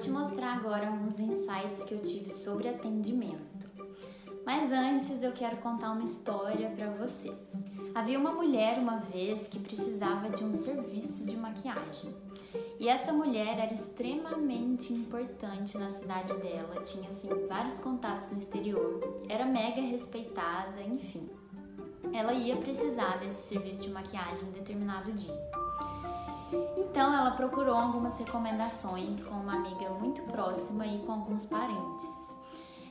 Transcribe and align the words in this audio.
te 0.00 0.10
mostrar 0.10 0.56
agora 0.56 0.90
uns 0.90 1.18
insights 1.18 1.82
que 1.82 1.92
eu 1.92 2.00
tive 2.00 2.32
sobre 2.32 2.66
atendimento. 2.66 3.68
Mas 4.46 4.72
antes 4.72 5.22
eu 5.22 5.30
quero 5.32 5.58
contar 5.58 5.92
uma 5.92 6.02
história 6.02 6.70
para 6.70 6.88
você. 6.92 7.30
Havia 7.94 8.18
uma 8.18 8.32
mulher 8.32 8.78
uma 8.78 8.96
vez 8.96 9.46
que 9.46 9.58
precisava 9.58 10.30
de 10.30 10.42
um 10.42 10.54
serviço 10.54 11.22
de 11.24 11.36
maquiagem. 11.36 12.14
E 12.78 12.88
essa 12.88 13.12
mulher 13.12 13.58
era 13.58 13.74
extremamente 13.74 14.90
importante 14.90 15.76
na 15.76 15.90
cidade 15.90 16.32
dela, 16.38 16.80
tinha 16.80 17.10
assim 17.10 17.28
vários 17.46 17.78
contatos 17.78 18.30
no 18.30 18.38
exterior, 18.38 19.22
era 19.28 19.44
mega 19.44 19.82
respeitada, 19.82 20.80
enfim. 20.80 21.28
Ela 22.10 22.32
ia 22.32 22.56
precisar 22.56 23.18
desse 23.18 23.48
serviço 23.48 23.82
de 23.82 23.90
maquiagem 23.90 24.48
em 24.48 24.52
determinado 24.52 25.12
dia. 25.12 25.69
Então 26.76 27.14
ela 27.14 27.30
procurou 27.32 27.74
algumas 27.74 28.18
recomendações 28.18 29.22
com 29.22 29.34
uma 29.34 29.54
amiga 29.54 29.90
muito 29.90 30.22
próxima 30.22 30.86
e 30.86 30.98
com 31.00 31.12
alguns 31.12 31.44
parentes. 31.44 32.36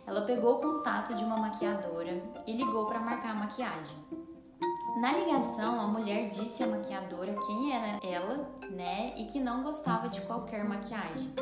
Ela 0.08 0.22
pegou 0.22 0.55
o 0.55 0.59
contato 0.59 1.13
de 1.13 1.23
uma 1.23 1.38
maquiadora 1.38 2.22
e 2.48 2.54
ligou 2.54 2.88
para 2.88 2.99
marcar 2.99 3.32
a 3.32 3.35
maquiagem. 3.35 3.95
Na 4.99 5.12
ligação, 5.13 5.80
a 5.80 5.88
mulher 5.88 6.30
disse 6.30 6.63
à 6.63 6.68
maquiadora 6.68 7.35
quem 7.45 7.73
era 7.73 7.99
ela, 8.04 8.49
né, 8.72 9.13
e 9.16 9.26
que 9.26 9.40
não 9.40 9.63
gostava 9.63 10.10
de 10.10 10.20
qualquer 10.21 10.63
maquiagem. 10.66 11.34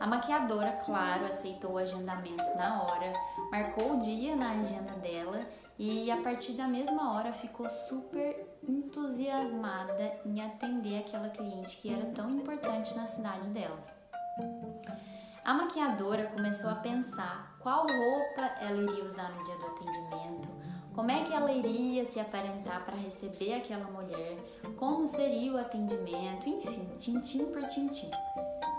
A 0.00 0.06
maquiadora, 0.06 0.72
claro, 0.84 1.24
aceitou 1.26 1.72
o 1.72 1.78
agendamento 1.78 2.44
na 2.56 2.82
hora, 2.82 3.12
marcou 3.50 3.94
o 3.94 4.00
dia 4.00 4.34
na 4.34 4.50
agenda 4.50 4.92
dela 4.94 5.40
e 5.82 6.10
a 6.10 6.18
partir 6.18 6.52
da 6.52 6.68
mesma 6.68 7.14
hora 7.14 7.32
ficou 7.32 7.66
super 7.70 8.58
entusiasmada 8.68 10.20
em 10.26 10.42
atender 10.42 10.98
aquela 10.98 11.30
cliente 11.30 11.78
que 11.78 11.90
era 11.90 12.04
tão 12.10 12.30
importante 12.30 12.94
na 12.94 13.08
cidade 13.08 13.48
dela. 13.48 13.82
A 15.42 15.54
maquiadora 15.54 16.26
começou 16.26 16.68
a 16.68 16.74
pensar 16.74 17.56
qual 17.60 17.86
roupa 17.86 18.42
ela 18.60 18.82
iria 18.82 19.04
usar 19.04 19.30
no 19.30 19.42
dia 19.42 19.56
do 19.56 19.66
atendimento, 19.68 20.48
como 20.94 21.10
é 21.10 21.24
que 21.24 21.32
ela 21.32 21.50
iria 21.50 22.04
se 22.04 22.20
aparentar 22.20 22.84
para 22.84 22.96
receber 22.96 23.54
aquela 23.54 23.90
mulher? 23.90 24.36
Como 24.76 25.08
seria 25.08 25.50
o 25.50 25.58
atendimento? 25.58 26.46
Enfim, 26.46 26.90
tintim 26.98 27.46
por 27.46 27.66
tintim. 27.68 28.10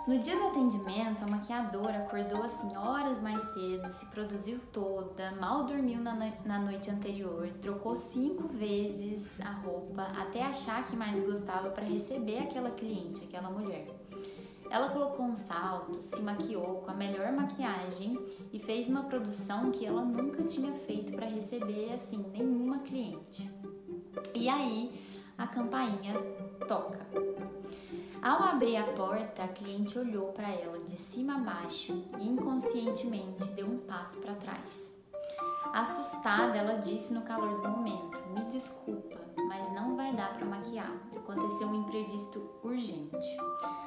No 0.08 0.18
dia 0.18 0.36
do 0.36 0.48
atendimento, 0.48 1.24
a 1.24 1.28
maquiadora 1.28 2.00
acordou 2.00 2.42
assim 2.42 2.76
horas 2.76 3.22
mais 3.22 3.40
cedo, 3.54 3.92
se 3.92 4.08
produziu 4.08 4.60
toda, 4.72 5.32
mal 5.40 5.66
dormiu 5.66 6.02
na, 6.02 6.16
na 6.44 6.58
noite 6.58 6.90
anterior, 6.90 7.48
trocou 7.62 7.96
cinco 7.96 8.48
vezes 8.48 9.40
a 9.42 9.52
roupa 9.52 10.02
até 10.20 10.42
achar 10.42 10.84
que 10.86 10.96
mais 10.96 11.24
gostava 11.24 11.70
para 11.70 11.86
receber 11.86 12.40
aquela 12.40 12.72
cliente, 12.72 13.24
aquela 13.24 13.52
mulher. 13.52 13.88
Ela 14.72 14.90
colocou 14.90 15.26
um 15.26 15.36
salto, 15.36 16.02
se 16.02 16.20
maquiou 16.22 16.78
com 16.78 16.90
a 16.90 16.96
melhor 16.96 17.32
maquiagem 17.32 18.18
e 18.52 18.58
fez 18.58 18.90
uma 18.90 19.04
produção 19.04 19.70
que 19.70 19.86
ela 19.86 20.04
nunca 20.04 20.44
tinha 20.44 20.74
feito 20.74 21.14
para 21.14 21.28
receber 21.28 21.94
assim 21.94 22.26
nenhuma 22.34 22.80
cliente. 22.80 23.48
E 24.34 24.50
aí 24.50 25.00
a 25.38 25.46
campainha 25.46 26.16
toca. 26.68 27.06
Ao 28.22 28.44
abrir 28.44 28.78
a 28.78 28.84
porta, 28.84 29.44
a 29.44 29.48
cliente 29.48 29.98
olhou 29.98 30.28
para 30.28 30.48
ela 30.48 30.78
de 30.86 30.96
cima 30.96 31.38
a 31.38 31.40
baixo 31.40 32.06
e 32.20 32.30
inconscientemente 32.30 33.46
deu 33.56 33.66
um 33.66 33.80
passo 33.80 34.18
para 34.22 34.36
trás. 34.36 34.94
Assustada, 35.74 36.56
ela 36.56 36.78
disse 36.78 37.16
no 37.16 37.24
calor 37.24 37.62
do 37.62 37.70
momento: 37.70 38.20
Me 38.36 38.46
desculpa, 38.46 39.18
mas 39.48 39.74
não 39.74 39.96
vai 39.96 40.14
dar 40.14 40.36
para 40.36 40.46
maquiar. 40.46 40.92
Aconteceu 41.18 41.68
um 41.68 41.82
imprevisto 41.82 42.48
urgente. 42.64 43.18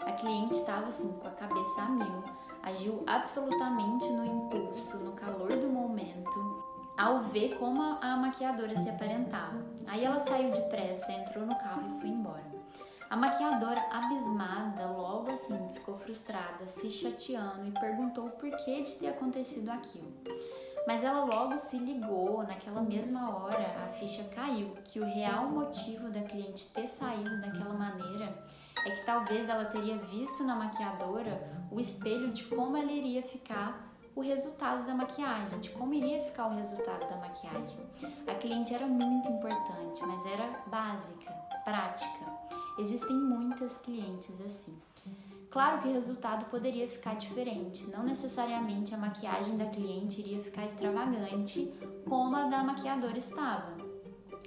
A 0.05 0.11
cliente 0.11 0.57
estava 0.57 0.89
assim, 0.89 1.13
com 1.13 1.29
a 1.29 1.31
cabeça 1.31 1.83
a 1.83 1.89
mil, 1.91 2.25
agiu 2.65 3.05
absolutamente 3.07 4.09
no 4.09 4.25
impulso, 4.25 4.97
no 4.97 5.13
calor 5.13 5.57
do 5.57 5.69
momento, 5.69 6.65
ao 6.99 7.21
ver 7.23 7.57
como 7.59 7.81
a 8.01 8.17
maquiadora 8.17 8.83
se 8.83 8.91
aparentava. 8.91 9.65
Aí 9.87 10.05
ela 10.05 10.19
saiu 10.19 10.51
depressa, 10.51 11.13
entrou 11.13 11.47
no 11.47 11.55
carro 11.55 11.97
e 11.97 12.01
foi 12.01 12.09
embora. 12.09 12.55
A 13.11 13.17
maquiadora, 13.17 13.81
abismada, 13.93 14.87
logo 14.87 15.31
assim 15.31 15.69
ficou 15.73 15.97
frustrada, 15.99 16.67
se 16.69 16.91
chateando 16.91 17.69
e 17.69 17.71
perguntou 17.71 18.27
o 18.27 18.31
porquê 18.31 18.83
de 18.83 18.95
ter 18.97 19.09
acontecido 19.09 19.71
aquilo. 19.71 20.13
Mas 20.87 21.03
ela 21.03 21.25
logo 21.25 21.59
se 21.59 21.79
ligou, 21.79 22.43
naquela 22.43 22.83
mesma 22.83 23.35
hora 23.37 23.75
a 23.85 23.89
ficha 23.99 24.25
caiu, 24.35 24.77
que 24.85 25.01
o 25.01 25.05
real 25.05 25.49
motivo 25.49 26.11
da 26.11 26.23
cliente 26.23 26.71
ter 26.71 26.87
saído 26.87 27.41
daquela 27.41 27.73
maneira 27.73 28.45
é 28.85 28.91
que 28.91 29.07
talvez 29.07 29.49
ela 29.49 29.65
teria 29.65 29.97
visto 29.97 30.45
na 30.45 30.55
maquiadora 30.55 31.67
o 31.71 31.81
espelho 31.81 32.31
de 32.33 32.45
como 32.45 32.77
ela 32.77 32.93
iria 32.93 33.23
ficar 33.23 33.95
o 34.15 34.21
resultado 34.21 34.87
da 34.87 34.95
maquiagem, 34.95 35.59
de 35.59 35.71
como 35.71 35.93
iria 35.93 36.23
ficar 36.23 36.47
o 36.47 36.55
resultado 36.55 37.09
da 37.09 37.17
maquiagem. 37.17 37.79
A 38.27 38.35
cliente 38.35 38.75
era 38.75 38.87
muito 38.87 39.29
importante, 39.29 40.01
mas 40.07 40.25
era 40.27 40.63
básica, 40.67 41.33
prática. 41.65 42.25
Existem 42.79 43.17
muitas 43.17 43.77
clientes 43.79 44.41
assim. 44.41 44.77
Claro 45.55 45.81
que 45.81 45.89
o 45.89 45.93
resultado 45.93 46.47
poderia 46.47 46.89
ficar 46.89 47.15
diferente, 47.15 47.89
não 47.89 48.03
necessariamente 48.03 48.93
a 48.93 48.99
maquiagem 48.99 49.57
da 49.57 49.67
cliente 49.67 50.21
iria 50.21 50.43
ficar 50.43 50.67
extravagante 50.67 51.73
como 52.09 52.35
a 52.35 52.49
da 52.49 52.65
maquiadora 52.65 53.17
estava. 53.17 53.73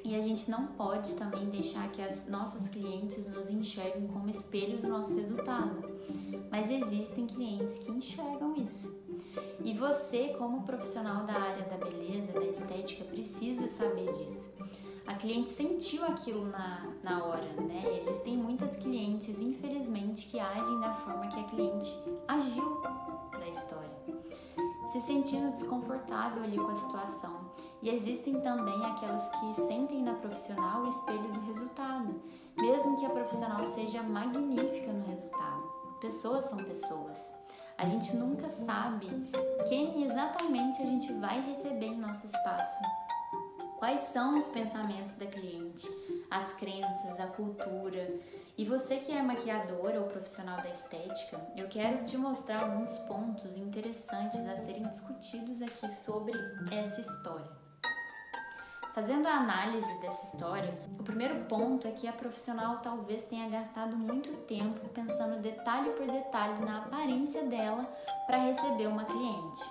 E 0.04 0.16
a 0.16 0.22
gente 0.22 0.52
não 0.52 0.68
pode 0.68 1.16
também 1.16 1.50
deixar 1.50 1.90
que 1.92 2.02
as 2.02 2.28
nossas 2.28 2.68
clientes 2.68 3.26
nos 3.28 3.50
enxerguem 3.50 4.08
como 4.08 4.30
espelho 4.30 4.78
do 4.78 4.88
nosso 4.88 5.16
resultado. 5.16 5.82
Mas 6.52 6.70
existem 6.70 7.26
clientes 7.26 7.78
que 7.80 7.92
enxergam 7.92 8.54
isso. 8.56 8.94
E 9.64 9.74
você, 9.74 10.36
como 10.38 10.64
profissional 10.64 11.26
da 11.26 11.34
área 11.34 11.66
da 11.66 11.78
beleza, 11.78 12.32
da 12.34 12.46
estética, 12.46 13.06
cliente 15.18 15.50
sentiu 15.50 16.06
aquilo 16.06 16.46
na, 16.46 16.88
na 17.04 17.24
hora, 17.24 17.54
né? 17.62 17.98
Existem 17.98 18.38
muitas 18.38 18.78
clientes, 18.78 19.40
infelizmente, 19.40 20.28
que 20.28 20.40
agem 20.40 20.80
da 20.80 20.94
forma 20.96 21.28
que 21.28 21.40
a 21.40 21.44
cliente 21.44 21.94
agiu 22.28 22.82
da 23.32 23.48
história, 23.48 23.90
se 24.92 25.02
sentindo 25.02 25.52
desconfortável 25.52 26.44
ali 26.44 26.58
com 26.58 26.68
a 26.68 26.76
situação. 26.76 27.52
E 27.82 27.90
existem 27.90 28.40
também 28.42 28.86
aquelas 28.86 29.28
que 29.30 29.54
sentem 29.54 30.02
na 30.02 30.14
profissional 30.14 30.84
o 30.84 30.90
espelho 30.90 31.32
do 31.34 31.42
resultado, 31.42 32.22
mesmo 32.58 32.98
que 32.98 33.06
a 33.06 33.10
profissional 33.10 33.66
seja 33.66 34.02
magnífica 34.02 34.92
no 34.92 35.06
resultado. 35.06 35.64
Pessoas 36.00 36.46
são 36.46 36.58
pessoas. 36.58 37.34
A 37.78 37.86
gente 37.86 38.16
nunca 38.16 38.50
sabe 38.50 39.08
quem 39.70 40.04
exatamente 40.04 40.82
a 40.82 40.86
gente 40.86 41.14
vai 41.14 41.42
receber 41.42 41.88
em 41.88 42.00
nosso 42.00 42.26
espaço 42.26 42.80
Quais 43.78 44.02
são 44.12 44.40
os 44.40 44.48
pensamentos 44.48 45.18
da 45.18 45.28
cliente, 45.28 45.88
as 46.32 46.52
crenças, 46.54 47.20
a 47.20 47.28
cultura? 47.28 48.20
E 48.58 48.66
você 48.66 48.98
que 48.98 49.12
é 49.12 49.22
maquiadora 49.22 50.02
ou 50.02 50.08
profissional 50.08 50.58
da 50.58 50.70
estética, 50.70 51.40
eu 51.56 51.68
quero 51.68 52.04
te 52.04 52.18
mostrar 52.18 52.64
alguns 52.64 52.92
pontos 53.00 53.56
interessantes 53.56 54.40
a 54.48 54.58
serem 54.58 54.82
discutidos 54.82 55.62
aqui 55.62 55.88
sobre 55.90 56.34
essa 56.72 57.00
história. 57.00 57.52
Fazendo 58.96 59.28
a 59.28 59.34
análise 59.34 60.02
dessa 60.02 60.26
história, 60.26 60.74
o 61.00 61.04
primeiro 61.04 61.46
ponto 61.46 61.88
é 61.88 61.92
que 61.92 62.08
a 62.08 62.14
profissional 62.14 62.78
talvez 62.78 63.26
tenha 63.26 63.48
gastado 63.48 63.96
muito 63.96 64.36
tempo 64.48 64.90
pensando 64.90 65.40
detalhe 65.40 65.92
por 65.92 66.08
detalhe 66.08 66.66
na 66.66 66.80
aparência 66.80 67.44
dela 67.44 67.84
para 68.26 68.38
receber 68.38 68.88
uma 68.88 69.06
cliente. 69.06 69.64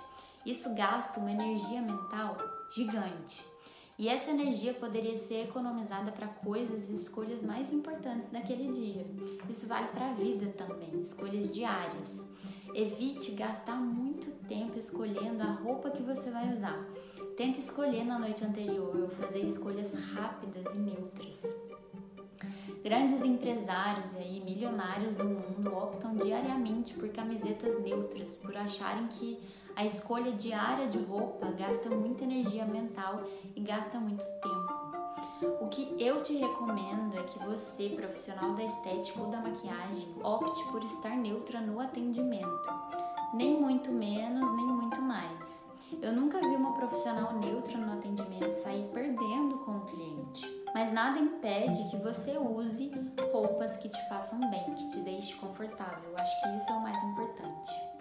Isso 0.45 0.73
gasta 0.73 1.19
uma 1.19 1.29
energia 1.29 1.81
mental 1.81 2.37
gigante. 2.73 3.56
E 3.97 4.07
essa 4.07 4.29
energia 4.29 4.75
poderia 4.75 5.17
ser 5.17 5.45
economizada 5.45 6.11
para 6.11 6.27
coisas 6.27 6.87
e 6.87 6.93
escolhas 6.93 7.41
mais 7.41 7.73
importantes 7.73 8.31
naquele 8.31 8.71
dia. 8.71 9.03
Isso 9.49 9.67
vale 9.67 9.87
para 9.87 10.11
a 10.11 10.13
vida 10.13 10.53
também, 10.55 11.01
escolhas 11.01 11.51
diárias. 11.51 12.21
Evite 12.75 13.31
gastar 13.31 13.75
muito 13.75 14.29
tempo 14.47 14.77
escolhendo 14.77 15.41
a 15.41 15.51
roupa 15.51 15.89
que 15.89 16.03
você 16.03 16.29
vai 16.29 16.53
usar. 16.53 16.77
Tente 17.35 17.59
escolher 17.59 18.03
na 18.03 18.19
noite 18.19 18.45
anterior 18.45 18.95
ou 18.95 19.09
fazer 19.09 19.39
escolhas 19.39 19.91
rápidas 19.93 20.65
e 20.75 20.77
neutras. 20.77 21.43
Grandes 22.83 23.23
empresários 23.23 24.11
e 24.13 24.39
milionários 24.41 25.15
do 25.15 25.23
mundo 25.23 25.75
optam 25.75 26.15
diariamente 26.15 26.93
por 26.93 27.09
camisetas 27.09 27.81
neutras, 27.81 28.35
por 28.35 28.55
acharem 28.55 29.07
que 29.07 29.39
a 29.77 29.85
escolha 29.85 30.31
diária 30.31 30.87
de 30.87 30.97
roupa 30.97 31.51
gasta 31.51 31.87
muita 31.87 32.23
energia 32.23 32.65
mental 32.65 33.21
e 33.55 33.61
gasta 33.61 33.99
muito 33.99 34.23
tempo. 34.23 35.53
O 35.61 35.67
que 35.67 35.95
eu 35.99 36.19
te 36.19 36.35
recomendo 36.35 37.15
é 37.15 37.21
que 37.21 37.37
você, 37.45 37.89
profissional 37.89 38.55
da 38.55 38.63
estética 38.63 39.21
ou 39.21 39.29
da 39.29 39.37
maquiagem, 39.37 40.15
opte 40.23 40.63
por 40.71 40.83
estar 40.83 41.15
neutra 41.15 41.61
no 41.61 41.79
atendimento. 41.79 42.73
Nem 43.35 43.61
muito 43.61 43.91
menos, 43.91 44.51
nem 44.55 44.65
muito 44.65 44.99
mais. 44.99 45.63
Eu 46.01 46.11
nunca 46.11 46.39
vi 46.39 46.55
uma 46.55 46.73
profissional 46.73 47.33
neutra 47.33 47.77
no 47.77 47.93
atendimento 47.93 48.55
sair 48.55 48.89
perdendo 48.91 49.59
com 49.59 49.77
o 49.77 49.85
cliente. 49.85 50.41
Mas 50.73 50.91
nada 50.91 51.19
impede 51.19 51.87
que 51.91 51.97
você 51.97 52.35
use 52.35 52.91
roupas 53.31 53.77
que 53.77 53.89
te 53.89 54.09
façam 54.09 54.39
bem, 54.49 54.73
que 54.73 54.89
te 54.89 54.99
deixe 55.01 55.35
confortável. 55.35 56.15
Acho 56.17 56.41
que 56.41 56.57
isso 56.57 56.67
é 56.67 56.73
o 56.73 56.81
mais 56.81 57.03
importante. 57.03 57.96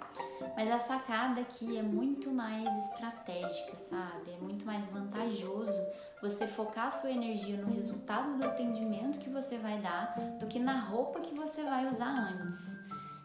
Mas 0.57 0.71
a 0.71 0.79
sacada 0.79 1.41
aqui 1.41 1.77
é 1.77 1.83
muito 1.83 2.31
mais 2.31 2.67
estratégica, 2.87 3.77
sabe? 3.77 4.33
É 4.33 4.39
muito 4.39 4.65
mais 4.65 4.89
vantajoso 4.89 5.87
você 6.23 6.47
focar 6.47 6.91
sua 6.91 7.11
energia 7.11 7.57
no 7.59 7.75
resultado 7.75 8.39
do 8.39 8.45
atendimento 8.45 9.19
que 9.19 9.29
você 9.29 9.59
vai 9.59 9.79
dar 9.79 10.15
do 10.39 10.47
que 10.47 10.59
na 10.59 10.79
roupa 10.79 11.21
que 11.21 11.35
você 11.35 11.63
vai 11.63 11.87
usar 11.89 12.09
antes. 12.09 12.59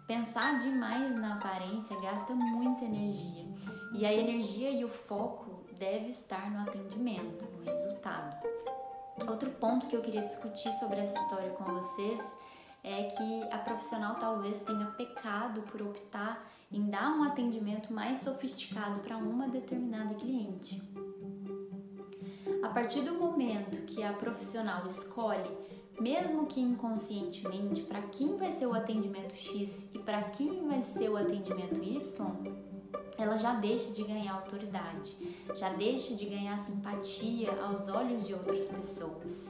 Pensar 0.07 0.57
demais 0.57 1.15
na 1.15 1.35
aparência 1.35 1.99
gasta 2.01 2.33
muita 2.33 2.83
energia 2.83 3.45
e 3.93 4.05
a 4.05 4.13
energia 4.13 4.69
e 4.69 4.83
o 4.83 4.89
foco 4.89 5.65
deve 5.79 6.09
estar 6.09 6.51
no 6.51 6.59
atendimento, 6.59 7.45
no 7.45 7.63
resultado. 7.63 8.45
Outro 9.27 9.49
ponto 9.51 9.87
que 9.87 9.95
eu 9.95 10.01
queria 10.01 10.23
discutir 10.23 10.71
sobre 10.79 10.99
essa 10.99 11.17
história 11.17 11.51
com 11.51 11.63
vocês 11.63 12.40
é 12.83 13.03
que 13.03 13.43
a 13.51 13.57
profissional 13.57 14.15
talvez 14.15 14.61
tenha 14.61 14.85
pecado 14.87 15.61
por 15.63 15.81
optar 15.81 16.49
em 16.71 16.89
dar 16.89 17.11
um 17.11 17.23
atendimento 17.23 17.93
mais 17.93 18.19
sofisticado 18.19 19.01
para 19.01 19.17
uma 19.17 19.47
determinada 19.47 20.15
cliente. 20.15 20.81
A 22.63 22.69
partir 22.69 23.01
do 23.01 23.13
momento 23.13 23.85
que 23.85 24.03
a 24.03 24.13
profissional 24.13 24.87
escolhe, 24.87 25.49
mesmo 25.99 26.45
que 26.47 26.61
inconscientemente, 26.61 27.81
para 27.81 28.01
quem 28.03 28.37
vai 28.37 28.51
ser 28.51 28.65
o 28.65 28.73
atendimento 28.73 29.35
X 29.35 29.89
e 29.93 29.99
para 29.99 30.23
quem 30.23 30.67
vai 30.67 30.81
ser 30.81 31.09
o 31.09 31.17
atendimento 31.17 31.83
Y, 31.83 32.01
ela 33.17 33.37
já 33.37 33.53
deixa 33.55 33.91
de 33.91 34.03
ganhar 34.03 34.33
autoridade, 34.33 35.15
já 35.55 35.69
deixa 35.73 36.15
de 36.15 36.25
ganhar 36.25 36.57
simpatia 36.57 37.51
aos 37.61 37.87
olhos 37.87 38.25
de 38.25 38.33
outras 38.33 38.67
pessoas. 38.67 39.47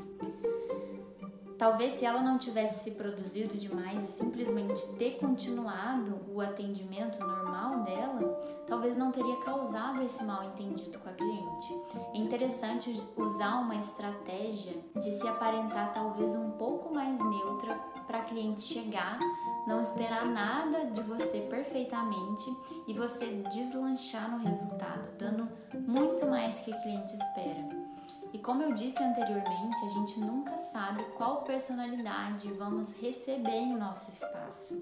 Talvez 1.62 1.94
se 1.94 2.06
ela 2.06 2.24
não 2.24 2.40
tivesse 2.40 2.86
se 2.86 2.90
produzido 2.90 3.56
demais 3.56 4.02
e 4.02 4.12
simplesmente 4.13 4.84
ter 4.96 5.19
continuado 5.19 6.19
o 6.34 6.42
atendimento 6.42 7.19
normal 7.19 7.84
dela, 7.84 8.44
talvez 8.66 8.98
não 8.98 9.12
teria 9.12 9.36
causado 9.42 10.02
esse 10.02 10.24
mal 10.24 10.44
entendido 10.44 10.98
com 10.98 11.08
a 11.08 11.13
cliente. 11.13 11.68
É 12.16 12.18
interessante 12.18 12.92
usar 13.16 13.60
uma 13.60 13.75
estratégia 13.75 14.74
de 14.96 15.12
se 15.12 15.28
aparentar 15.28 15.94
talvez 15.94 16.34
um 16.34 16.50
pouco 16.50 16.92
mais 16.92 17.19
neutra 17.24 17.75
para 18.08 18.18
a 18.18 18.24
cliente 18.24 18.62
chegar, 18.62 19.19
não 19.68 19.84
esperar 19.84 20.25
nada 20.25 20.88
de 20.88 21.02
você 21.04 21.42
perfeitamente 21.42 22.44
e 22.88 22.94
você 22.96 23.44
deslanchar 23.54 24.31
no 24.31 24.40
resultado, 24.40 25.16
dando 25.16 25.48
muito 25.88 26.25
mais 26.25 26.60
que 26.62 26.74
a 26.74 26.81
cliente 26.81 27.16
espera. 27.16 28.00
E 28.33 28.39
como 28.39 28.63
eu 28.63 28.74
disse 28.74 29.04
anteriormente, 29.04 29.86
a 29.86 29.89
gente 29.89 30.19
nunca 30.19 30.57
sabe 30.57 31.04
qual 31.18 31.44
personalidade 31.44 32.51
vamos 32.54 32.94
receber 32.94 33.51
em 33.51 33.75
nosso 33.75 34.10
espaço. 34.10 34.81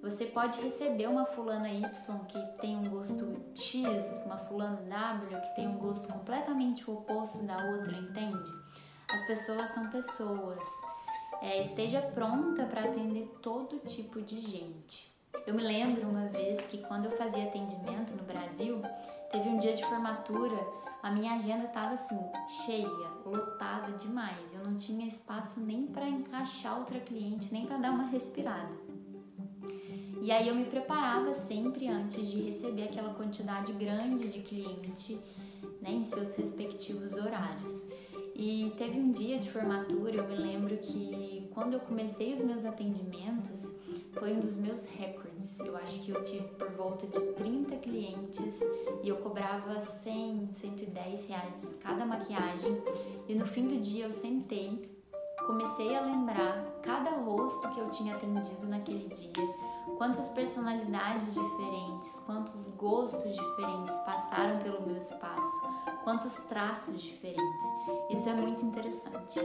Você 0.00 0.26
pode 0.26 0.60
receber 0.60 1.08
uma 1.08 1.26
fulana 1.26 1.68
Y 1.68 2.18
que 2.28 2.40
tem 2.60 2.76
um 2.76 2.88
gosto 2.88 3.42
X, 3.54 4.16
uma 4.24 4.38
fulana 4.38 4.80
W 4.82 5.40
que 5.40 5.56
tem 5.56 5.66
um 5.66 5.78
gosto 5.78 6.06
completamente 6.12 6.88
oposto 6.88 7.42
da 7.44 7.56
outra, 7.56 7.96
entende? 7.96 8.50
As 9.10 9.26
pessoas 9.26 9.70
são 9.70 9.90
pessoas. 9.90 10.62
É, 11.42 11.60
esteja 11.60 12.00
pronta 12.00 12.64
para 12.64 12.84
atender 12.84 13.26
todo 13.42 13.80
tipo 13.80 14.22
de 14.22 14.40
gente. 14.40 15.12
Eu 15.46 15.54
me 15.54 15.62
lembro 15.62 16.08
uma 16.08 16.26
vez 16.28 16.64
que 16.68 16.78
quando 16.78 17.06
eu 17.06 17.10
fazia 17.18 17.44
atendimento 17.44 18.16
no 18.16 18.22
Brasil, 18.22 18.80
teve 19.30 19.48
um 19.48 19.58
dia 19.58 19.74
de 19.74 19.84
formatura 19.84 20.56
a 21.04 21.10
minha 21.10 21.34
agenda 21.34 21.66
estava 21.66 21.92
assim, 21.92 22.18
cheia, 22.48 22.88
lotada 23.26 23.92
demais. 23.92 24.54
Eu 24.54 24.64
não 24.64 24.74
tinha 24.74 25.06
espaço 25.06 25.60
nem 25.60 25.86
para 25.86 26.08
encaixar 26.08 26.78
outra 26.78 26.98
cliente, 26.98 27.52
nem 27.52 27.66
para 27.66 27.76
dar 27.76 27.90
uma 27.90 28.04
respirada. 28.04 28.72
E 30.22 30.32
aí 30.32 30.48
eu 30.48 30.54
me 30.54 30.64
preparava 30.64 31.34
sempre 31.34 31.88
antes 31.88 32.26
de 32.30 32.40
receber 32.40 32.84
aquela 32.84 33.12
quantidade 33.12 33.70
grande 33.74 34.30
de 34.30 34.40
cliente 34.40 35.20
né, 35.82 35.90
em 35.90 36.04
seus 36.04 36.34
respectivos 36.36 37.12
horários. 37.12 37.82
E 38.34 38.72
teve 38.78 38.98
um 38.98 39.12
dia 39.12 39.38
de 39.38 39.50
formatura, 39.50 40.16
eu 40.16 40.26
me 40.26 40.36
lembro 40.36 40.74
que 40.78 41.50
quando 41.52 41.74
eu 41.74 41.80
comecei 41.80 42.32
os 42.32 42.40
meus 42.40 42.64
atendimentos, 42.64 43.76
foi 44.14 44.32
um 44.32 44.40
dos 44.40 44.56
meus 44.56 44.86
recordes. 44.86 45.33
Eu 45.74 45.78
acho 45.78 46.00
que 46.02 46.10
eu 46.12 46.22
tive 46.22 46.46
por 46.50 46.70
volta 46.70 47.04
de 47.04 47.18
30 47.32 47.74
clientes 47.78 48.60
e 49.02 49.08
eu 49.08 49.16
cobrava 49.16 49.82
100, 49.82 50.50
110 50.52 51.26
reais 51.26 51.76
cada 51.80 52.06
maquiagem. 52.06 52.80
E 53.26 53.34
no 53.34 53.44
fim 53.44 53.66
do 53.66 53.76
dia 53.80 54.06
eu 54.06 54.12
sentei, 54.12 54.88
comecei 55.44 55.96
a 55.96 56.00
lembrar 56.00 56.64
cada 56.80 57.10
rosto 57.10 57.68
que 57.70 57.80
eu 57.80 57.90
tinha 57.90 58.14
atendido 58.14 58.64
naquele 58.68 59.08
dia, 59.08 59.54
quantas 59.98 60.28
personalidades 60.28 61.34
diferentes, 61.34 62.20
quantos 62.24 62.68
gostos 62.76 63.34
diferentes 63.34 63.98
passaram 64.06 64.60
pelo 64.60 64.80
meu 64.86 64.96
espaço, 64.96 65.60
quantos 66.04 66.36
traços 66.44 67.02
diferentes. 67.02 67.64
Isso 68.10 68.28
é 68.28 68.34
muito 68.34 68.64
interessante. 68.64 69.40